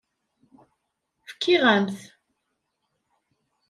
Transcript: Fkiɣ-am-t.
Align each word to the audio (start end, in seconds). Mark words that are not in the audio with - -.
Fkiɣ-am-t. 1.29 1.97